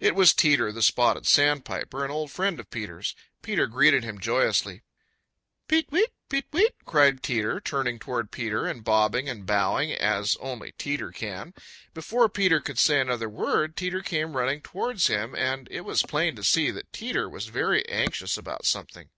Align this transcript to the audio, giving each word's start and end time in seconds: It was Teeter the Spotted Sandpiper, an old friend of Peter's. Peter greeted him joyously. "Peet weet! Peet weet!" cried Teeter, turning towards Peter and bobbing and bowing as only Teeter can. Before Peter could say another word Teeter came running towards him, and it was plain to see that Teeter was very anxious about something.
It 0.00 0.14
was 0.14 0.32
Teeter 0.32 0.72
the 0.72 0.80
Spotted 0.80 1.26
Sandpiper, 1.26 2.02
an 2.02 2.10
old 2.10 2.30
friend 2.30 2.58
of 2.58 2.70
Peter's. 2.70 3.14
Peter 3.42 3.66
greeted 3.66 4.02
him 4.02 4.18
joyously. 4.18 4.80
"Peet 5.66 5.92
weet! 5.92 6.08
Peet 6.30 6.46
weet!" 6.54 6.72
cried 6.86 7.22
Teeter, 7.22 7.60
turning 7.60 7.98
towards 7.98 8.30
Peter 8.30 8.64
and 8.66 8.82
bobbing 8.82 9.28
and 9.28 9.44
bowing 9.44 9.92
as 9.92 10.38
only 10.40 10.72
Teeter 10.78 11.12
can. 11.12 11.52
Before 11.92 12.30
Peter 12.30 12.60
could 12.60 12.78
say 12.78 12.98
another 12.98 13.28
word 13.28 13.76
Teeter 13.76 14.00
came 14.00 14.38
running 14.38 14.62
towards 14.62 15.08
him, 15.08 15.34
and 15.34 15.68
it 15.70 15.82
was 15.82 16.02
plain 16.02 16.34
to 16.36 16.42
see 16.44 16.70
that 16.70 16.90
Teeter 16.90 17.28
was 17.28 17.48
very 17.48 17.86
anxious 17.90 18.38
about 18.38 18.64
something. 18.64 19.10